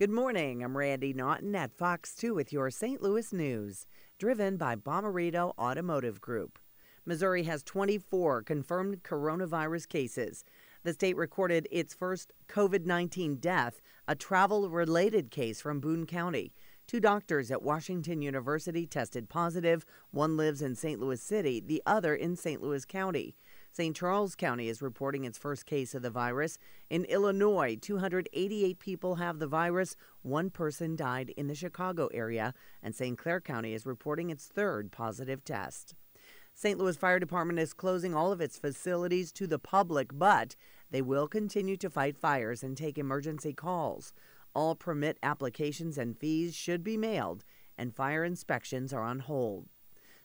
[0.00, 0.64] Good morning.
[0.64, 3.02] I'm Randi Naughton at Fox 2 with your St.
[3.02, 3.86] Louis news,
[4.18, 6.58] driven by Bommarito Automotive Group.
[7.04, 10.42] Missouri has 24 confirmed coronavirus cases.
[10.84, 16.54] The state recorded its first COVID 19 death, a travel related case from Boone County.
[16.86, 19.84] Two doctors at Washington University tested positive.
[20.12, 20.98] One lives in St.
[20.98, 22.62] Louis City, the other in St.
[22.62, 23.36] Louis County.
[23.72, 23.94] St.
[23.94, 26.58] Charles County is reporting its first case of the virus.
[26.88, 29.94] In Illinois, 288 people have the virus.
[30.22, 32.52] One person died in the Chicago area,
[32.82, 33.16] and St.
[33.16, 35.94] Clair County is reporting its third positive test.
[36.52, 36.78] St.
[36.78, 40.56] Louis Fire Department is closing all of its facilities to the public, but
[40.90, 44.12] they will continue to fight fires and take emergency calls.
[44.52, 47.44] All permit applications and fees should be mailed,
[47.78, 49.68] and fire inspections are on hold.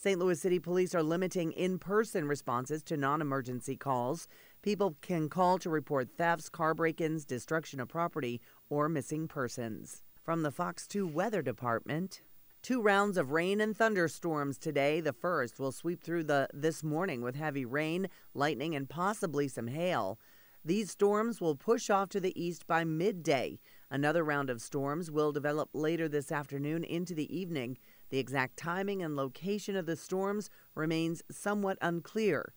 [0.00, 0.16] St.
[0.16, 4.28] Louis City Police are limiting in person responses to non emergency calls.
[4.62, 10.04] People can call to report thefts, car break ins, destruction of property, or missing persons.
[10.22, 12.22] From the Fox 2 Weather Department,
[12.62, 15.00] Two rounds of rain and thunderstorms today.
[15.00, 19.66] The first will sweep through the this morning with heavy rain, lightning, and possibly some
[19.66, 20.20] hail.
[20.64, 23.58] These storms will push off to the east by midday.
[23.90, 27.78] Another round of storms will develop later this afternoon into the evening.
[28.10, 32.54] The exact timing and location of the storms remains somewhat unclear.